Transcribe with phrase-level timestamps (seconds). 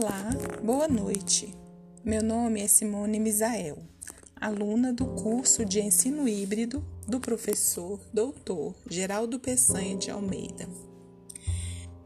[0.00, 0.30] Olá,
[0.62, 1.52] boa noite.
[2.04, 3.78] Meu nome é Simone Misael,
[4.40, 8.76] aluna do curso de ensino híbrido do professor Dr.
[8.88, 10.68] Geraldo Peçanha de Almeida.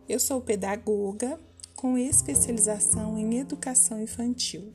[0.08, 1.38] Eu sou pedagoga
[1.76, 4.72] com especialização em educação infantil.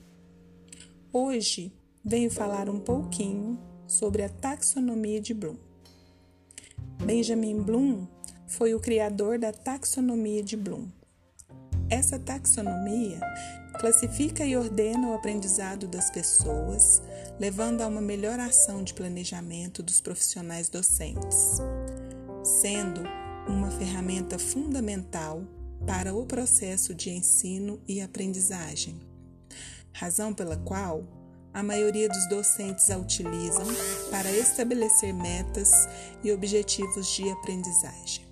[1.11, 1.73] Hoje
[2.05, 3.57] venho falar um pouquinho
[3.87, 5.55] sobre a taxonomia de Bloom.
[7.03, 8.05] Benjamin Bloom
[8.45, 10.87] foi o criador da taxonomia de Bloom
[11.89, 13.19] essa taxonomia
[13.79, 17.01] classifica e ordena o aprendizado das pessoas,
[17.39, 21.61] levando a uma melhor ação de planejamento dos profissionais docentes,
[22.43, 23.03] sendo
[23.47, 25.43] uma ferramenta fundamental
[25.85, 28.99] para o processo de ensino e aprendizagem,
[29.93, 31.03] razão pela qual
[31.53, 33.65] a maioria dos docentes a utilizam
[34.11, 35.87] para estabelecer metas
[36.23, 38.27] e objetivos de aprendizagem.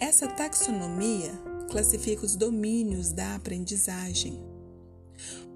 [0.00, 1.30] Essa taxonomia
[1.70, 4.42] classifica os domínios da aprendizagem.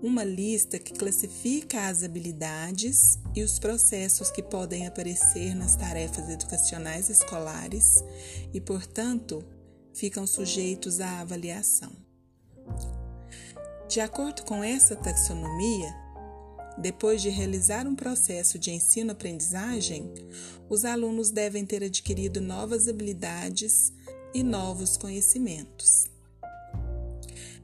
[0.02, 7.08] Uma lista que classifica as habilidades e os processos que podem aparecer nas tarefas educacionais
[7.08, 8.04] escolares
[8.52, 9.42] e, portanto,
[9.94, 11.92] ficam sujeitos à avaliação.
[13.88, 15.90] De acordo com essa taxonomia,
[16.76, 20.12] depois de realizar um processo de ensino-aprendizagem,
[20.68, 23.90] os alunos devem ter adquirido novas habilidades
[24.34, 26.10] e novos conhecimentos.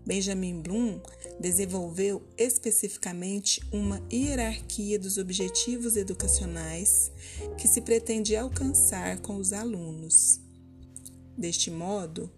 [0.06, 1.00] Benjamin Bloom
[1.38, 7.12] desenvolveu especificamente uma hierarquia dos objetivos educacionais
[7.58, 10.40] que se pretende alcançar com os alunos.
[11.36, 12.30] Deste modo,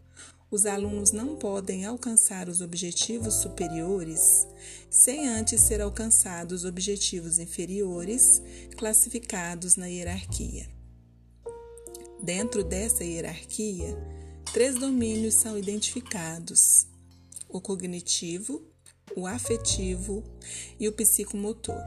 [0.50, 4.46] os alunos não podem alcançar os objetivos superiores
[4.90, 8.42] sem antes ser alcançados os objetivos inferiores
[8.76, 10.68] classificados na hierarquia.
[12.22, 13.96] Dentro dessa hierarquia,
[14.52, 16.86] Três domínios são identificados:
[17.48, 18.62] o cognitivo,
[19.16, 20.22] o afetivo
[20.78, 21.80] e o psicomotor.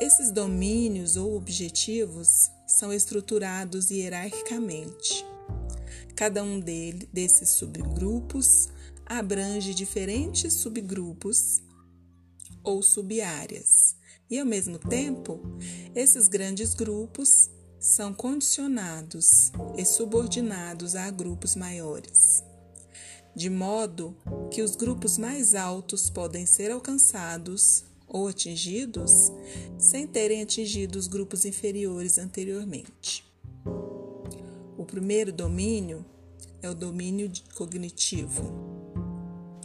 [0.00, 2.28] Esses domínios ou objetivos
[2.68, 5.24] são estruturados hierarquicamente.
[6.14, 8.68] Cada um dele, desses subgrupos
[9.04, 11.62] abrange diferentes subgrupos
[12.62, 13.96] ou subáreas,
[14.30, 15.40] e ao mesmo tempo,
[15.96, 17.50] esses grandes grupos
[17.86, 22.42] são condicionados e subordinados a grupos maiores,
[23.34, 24.16] de modo
[24.50, 29.30] que os grupos mais altos podem ser alcançados ou atingidos
[29.78, 33.24] sem terem atingido os grupos inferiores anteriormente.
[34.76, 36.04] O primeiro domínio
[36.60, 38.66] é o domínio cognitivo.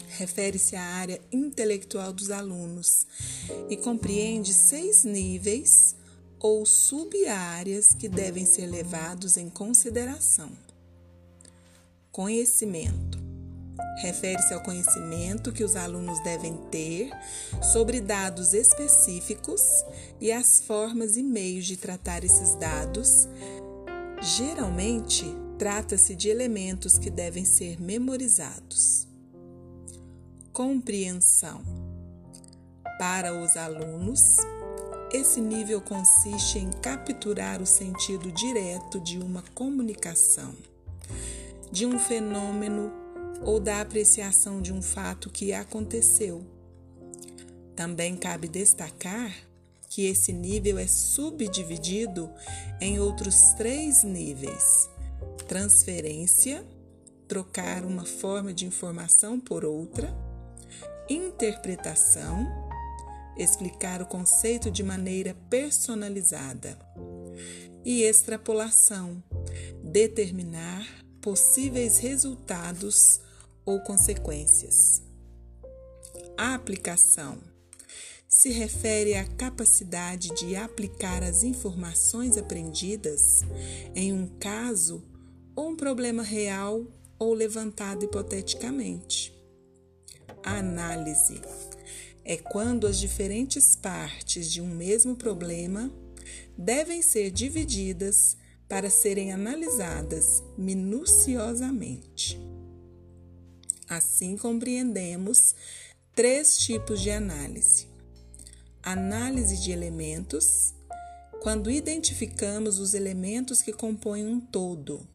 [0.09, 3.07] Refere-se à área intelectual dos alunos
[3.67, 5.95] e compreende seis níveis
[6.41, 10.49] ou sub-áreas que devem ser levados em consideração.
[12.11, 13.19] Conhecimento
[14.01, 17.11] refere-se ao conhecimento que os alunos devem ter
[17.61, 19.61] sobre dados específicos
[20.19, 23.27] e as formas e meios de tratar esses dados.
[24.21, 25.25] Geralmente,
[25.57, 29.07] trata-se de elementos que devem ser memorizados.
[30.51, 31.61] Compreensão
[32.97, 34.19] para os alunos
[35.13, 40.55] esse nível consiste em capturar o sentido direto de uma comunicação,
[41.71, 42.91] de um fenômeno
[43.41, 46.45] ou da apreciação de um fato que aconteceu.
[47.75, 49.33] Também cabe destacar
[49.89, 52.29] que esse nível é subdividido
[52.79, 54.89] em outros três níveis:
[55.47, 56.65] transferência,
[57.27, 60.15] trocar uma forma de informação por outra,
[61.09, 62.70] interpretação
[63.41, 66.77] explicar o conceito de maneira personalizada.
[67.83, 69.23] E extrapolação,
[69.83, 70.87] determinar
[71.21, 73.19] possíveis resultados
[73.65, 75.01] ou consequências.
[76.37, 77.39] A aplicação
[78.27, 83.41] se refere à capacidade de aplicar as informações aprendidas
[83.93, 85.03] em um caso
[85.55, 86.85] ou um problema real
[87.19, 89.37] ou levantado hipoteticamente.
[90.43, 91.41] A análise
[92.23, 95.91] é quando as diferentes partes de um mesmo problema
[96.57, 98.37] devem ser divididas
[98.67, 102.39] para serem analisadas minuciosamente.
[103.89, 105.53] Assim compreendemos
[106.15, 107.87] três tipos de análise:
[108.81, 110.73] análise de elementos,
[111.41, 115.05] quando identificamos os elementos que compõem um todo,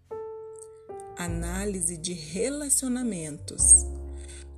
[1.16, 3.86] análise de relacionamentos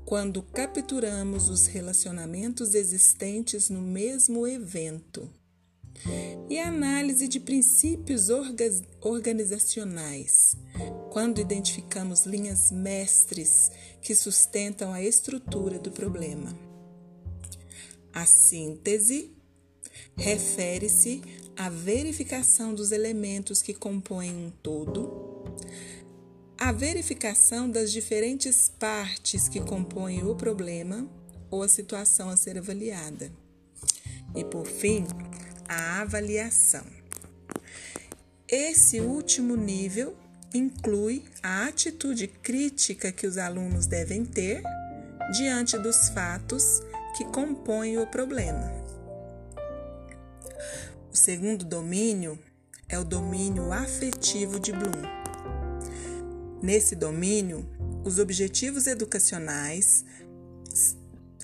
[0.09, 5.31] quando capturamos os relacionamentos existentes no mesmo evento.
[6.49, 8.29] e análise de princípios
[9.03, 10.57] organizacionais,
[11.11, 13.71] quando identificamos linhas mestres
[14.01, 16.59] que sustentam a estrutura do problema.
[18.11, 19.37] A síntese
[20.17, 21.21] refere-se
[21.55, 25.45] à verificação dos elementos que compõem um todo,
[26.59, 31.09] à verificação das diferentes partes que compõem o problema
[31.51, 33.31] ou a situação a ser avaliada.
[34.35, 35.07] E, por fim,
[35.69, 36.85] a avaliação.
[38.49, 40.17] Esse último nível
[40.53, 44.63] inclui a atitude crítica que os alunos devem ter
[45.33, 46.81] diante dos fatos
[47.17, 48.73] que compõem o problema.
[51.13, 52.39] O segundo domínio
[52.89, 55.18] é o domínio afetivo de Bloom.
[56.63, 57.65] Nesse domínio,
[58.05, 60.05] os objetivos educacionais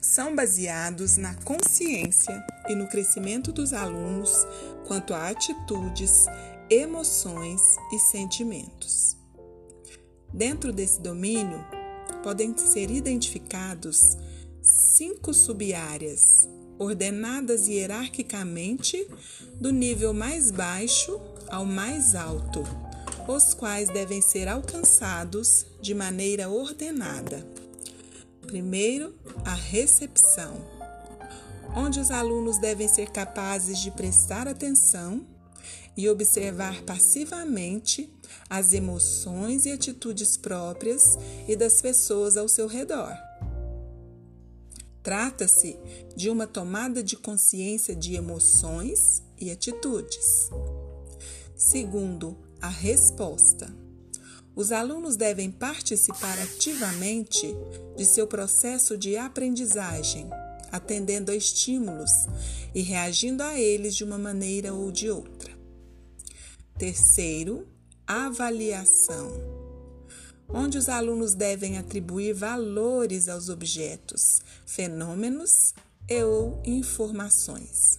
[0.00, 4.46] são baseados na consciência e no crescimento dos alunos
[4.86, 6.26] quanto a atitudes,
[6.68, 9.16] emoções e sentimentos.
[10.32, 11.64] Dentro desse domínio,
[12.22, 14.16] podem ser identificados
[14.62, 19.06] cinco subáreas, ordenadas hierarquicamente
[19.60, 22.62] do nível mais baixo ao mais alto,
[23.26, 27.46] os quais devem ser alcançados de maneira ordenada.
[28.46, 30.54] Primeiro, a recepção,
[31.74, 35.26] onde os alunos devem ser capazes de prestar atenção
[35.96, 38.12] e observar passivamente
[38.50, 41.16] as emoções e atitudes próprias
[41.48, 43.16] e das pessoas ao seu redor.
[45.02, 45.76] Trata-se
[46.16, 50.48] de uma tomada de consciência de emoções e atitudes.
[51.54, 53.70] Segundo, a resposta
[54.56, 57.54] os alunos devem participar ativamente
[57.94, 60.30] de seu processo de aprendizagem,
[60.72, 62.10] atendendo a estímulos
[62.74, 65.52] e reagindo a eles de uma maneira ou de outra.
[66.78, 67.68] Terceiro,
[68.06, 69.30] avaliação,
[70.48, 75.74] onde os alunos devem atribuir valores aos objetos, fenômenos
[76.08, 77.98] e ou informações.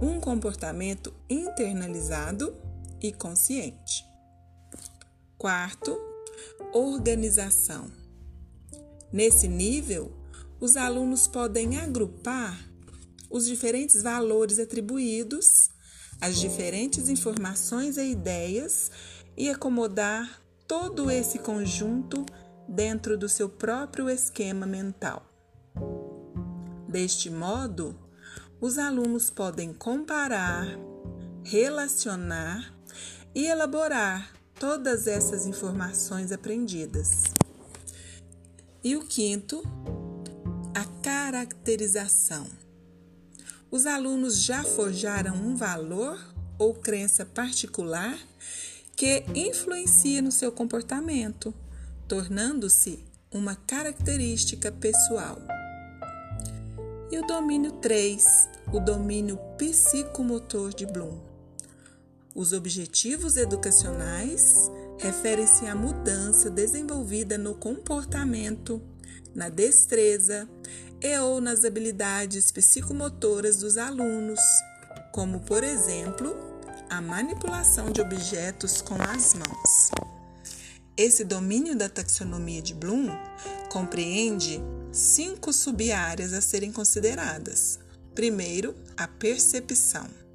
[0.00, 2.56] Um comportamento internalizado
[3.00, 4.04] e consciente.
[5.36, 5.96] Quarto,
[6.72, 7.90] organização.
[9.12, 10.12] Nesse nível,
[10.60, 12.58] os alunos podem agrupar
[13.30, 15.70] os diferentes valores atribuídos,
[16.20, 18.90] as diferentes informações e ideias
[19.36, 22.26] e acomodar todo esse conjunto
[22.68, 25.24] dentro do seu próprio esquema mental.
[26.88, 27.98] Deste modo,
[28.60, 30.66] os alunos podem comparar,
[31.44, 32.77] relacionar
[33.34, 37.22] e elaborar todas essas informações aprendidas.
[38.82, 39.62] E o quinto,
[40.74, 42.46] a caracterização.
[43.70, 46.18] Os alunos já forjaram um valor
[46.58, 48.18] ou crença particular
[48.96, 51.54] que influencia no seu comportamento,
[52.08, 55.38] tornando-se uma característica pessoal.
[57.10, 61.27] E o domínio 3, o domínio psicomotor de Bloom.
[62.38, 68.80] Os objetivos educacionais referem-se à mudança desenvolvida no comportamento,
[69.34, 70.48] na destreza
[71.00, 74.38] e ou nas habilidades psicomotoras dos alunos,
[75.12, 76.32] como, por exemplo,
[76.88, 79.90] a manipulação de objetos com as mãos.
[80.96, 83.08] Esse domínio da taxonomia de Bloom
[83.68, 84.62] compreende
[84.92, 87.80] cinco sub-áreas a serem consideradas.
[88.14, 90.27] Primeiro, a percepção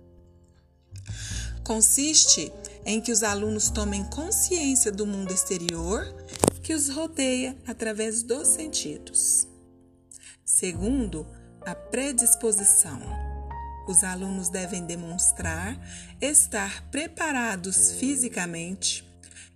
[1.64, 2.52] consiste
[2.86, 6.06] em que os alunos tomem consciência do mundo exterior
[6.62, 9.48] que os rodeia através dos sentidos.
[10.46, 11.26] Segundo,
[11.66, 13.02] a predisposição.
[13.88, 15.78] Os alunos devem demonstrar
[16.22, 19.04] estar preparados fisicamente,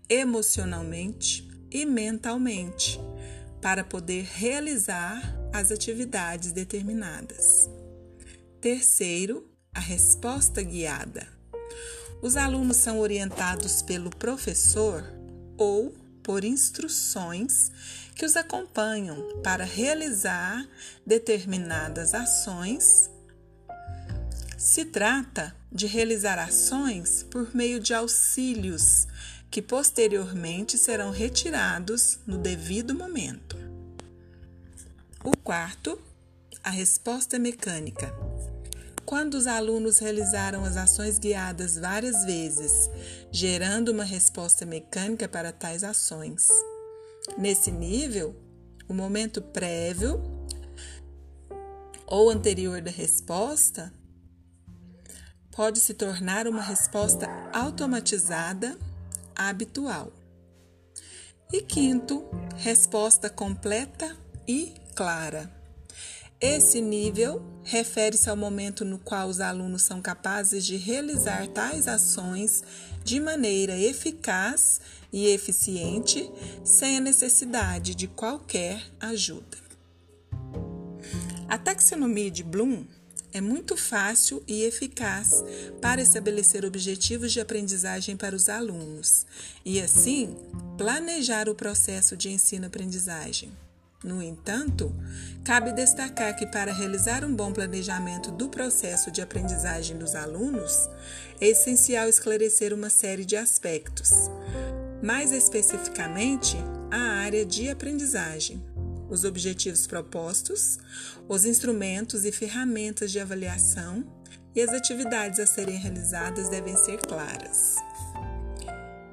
[0.10, 3.00] emocionalmente e mentalmente
[3.62, 5.22] para poder realizar
[5.54, 7.70] as atividades determinadas.
[8.62, 11.37] Terceiro, a resposta guiada.
[12.22, 15.04] Os alunos são orientados pelo professor
[15.58, 15.94] ou
[16.24, 17.72] por instruções
[18.16, 20.68] que os acompanham para realizar
[21.06, 23.10] determinadas ações.
[24.58, 29.08] Se trata de realizar ações por meio de auxílios
[29.50, 33.56] que posteriormente serão retirados no devido momento.
[35.24, 36.00] O quarto,
[36.64, 38.14] a resposta mecânica
[39.08, 42.90] quando os alunos realizaram as ações guiadas várias vezes,
[43.32, 46.50] gerando uma resposta mecânica para tais ações.
[47.38, 48.36] Nesse nível,
[48.86, 50.22] o momento prévio
[52.06, 53.94] ou anterior da resposta
[55.56, 58.78] pode se tornar uma resposta automatizada
[59.34, 60.12] habitual.
[61.54, 62.26] E quinto,
[62.58, 65.57] resposta completa e clara.
[66.40, 72.64] Esse nível refere-se ao momento no qual os alunos são capazes de realizar tais ações
[73.04, 74.80] de maneira eficaz
[75.12, 76.30] e eficiente,
[76.64, 79.58] sem a necessidade de qualquer ajuda.
[81.48, 82.86] A taxonomia de Bloom
[83.34, 85.44] é muito fácil e eficaz
[85.82, 89.26] para estabelecer objetivos de aprendizagem para os alunos
[89.66, 90.36] e, assim,
[90.78, 93.52] planejar o processo de ensino-aprendizagem.
[94.04, 94.96] No entanto,
[95.44, 100.88] cabe destacar que para realizar um bom planejamento do processo de aprendizagem dos alunos,
[101.42, 104.12] é essencial esclarecer uma série de aspectos,
[105.02, 106.56] mais especificamente
[106.92, 108.64] a área de aprendizagem,
[109.10, 110.78] os objetivos propostos,
[111.28, 114.06] os instrumentos e ferramentas de avaliação
[114.54, 117.78] e as atividades a serem realizadas devem ser claras.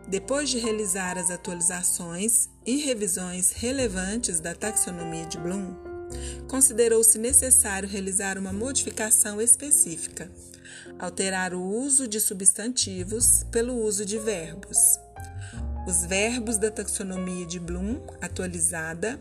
[0.06, 5.74] Depois de realizar as atualizações e revisões relevantes da taxonomia de Bloom,
[6.46, 10.30] considerou-se necessário realizar uma modificação específica,
[10.98, 14.98] alterar o uso de substantivos pelo uso de verbos.
[15.86, 19.20] Os verbos da taxonomia de Bloom atualizada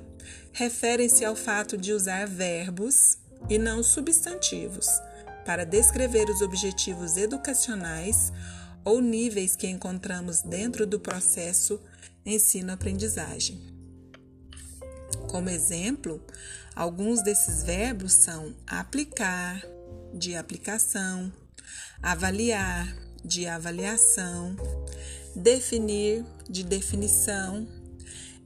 [0.51, 3.17] referem-se ao fato de usar verbos
[3.49, 4.87] e não substantivos
[5.45, 8.31] para descrever os objetivos educacionais
[8.83, 11.79] ou níveis que encontramos dentro do processo
[12.25, 13.61] ensino-aprendizagem.
[15.29, 16.21] Como exemplo,
[16.75, 19.61] alguns desses verbos são aplicar,
[20.13, 21.31] de aplicação,
[22.01, 24.55] avaliar, de avaliação,
[25.35, 27.67] definir, de definição,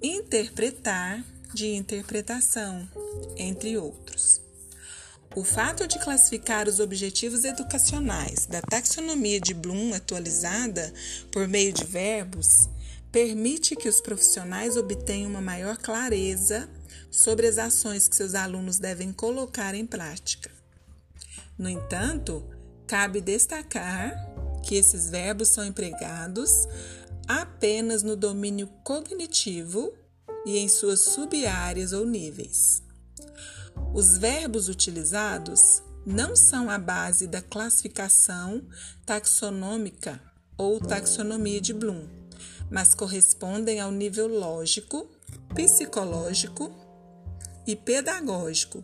[0.02, 2.88] interpretar, de interpretação,
[3.36, 4.47] entre outros.
[5.38, 10.92] O fato de classificar os objetivos educacionais da taxonomia de Bloom atualizada
[11.32, 12.68] por meio de verbos
[13.12, 16.68] permite que os profissionais obtenham uma maior clareza
[17.12, 20.50] sobre as ações que seus alunos devem colocar em prática.
[21.56, 22.44] No entanto,
[22.88, 24.16] cabe destacar
[24.64, 26.68] que esses verbos são empregados
[27.28, 29.94] apenas no domínio cognitivo
[30.48, 32.87] e em suas sub-áreas ou níveis.
[33.94, 38.66] Os verbos utilizados não são a base da classificação
[39.06, 40.22] taxonômica
[40.58, 42.08] ou taxonomia de Bloom,
[42.72, 45.10] mas correspondem ao nível lógico,
[45.54, 46.72] psicológico
[47.66, 48.84] e pedagógico,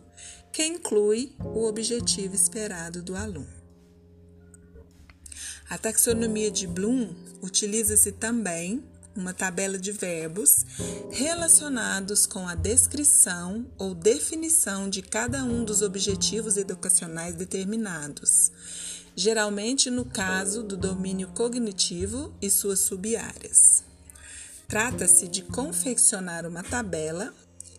[0.52, 3.64] que inclui o objetivo esperado do aluno.
[5.68, 8.84] A taxonomia de Bloom utiliza-se também
[9.16, 10.64] uma tabela de verbos
[11.10, 18.50] relacionados com a descrição ou definição de cada um dos objetivos educacionais determinados,
[19.14, 23.84] geralmente no caso do domínio cognitivo e suas sub-áreas.
[24.66, 27.32] Trata-se de confeccionar uma tabela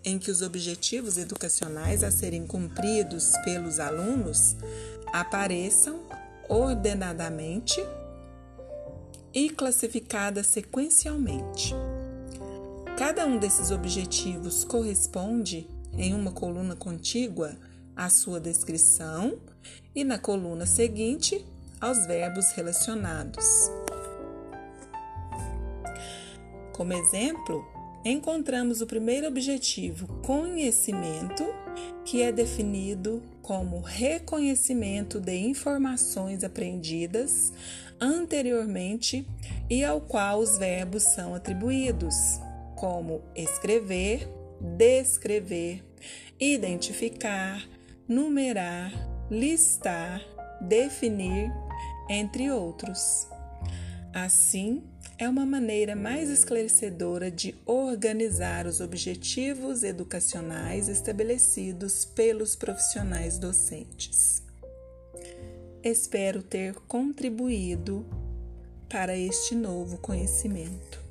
[0.03, 4.55] em que os objetivos educacionais a serem cumpridos pelos alunos
[5.11, 5.99] apareçam
[6.47, 7.83] ordenadamente
[9.35, 11.75] e classificada sequencialmente.
[12.97, 17.57] Cada um desses objetivos corresponde, em uma coluna contígua,
[17.93, 19.37] à sua descrição
[19.93, 21.45] e na coluna seguinte
[21.81, 23.45] aos verbos relacionados.
[26.71, 27.65] Como exemplo,
[28.05, 31.43] encontramos o primeiro objetivo, conhecimento,
[32.05, 37.51] que é definido como reconhecimento de informações aprendidas
[37.99, 39.27] anteriormente
[39.69, 42.15] e ao qual os verbos são atribuídos,
[42.75, 44.29] como escrever,
[44.77, 45.83] descrever,
[46.39, 47.67] identificar,
[48.07, 48.91] numerar,
[49.29, 50.21] listar,
[50.61, 51.51] definir,
[52.09, 53.27] entre outros.
[54.13, 54.83] Assim,
[55.17, 64.43] é uma maneira mais esclarecedora de organizar os objetivos educacionais estabelecidos pelos profissionais docentes.
[65.81, 68.05] Espero ter contribuído
[68.89, 71.04] para este novo conhecimento.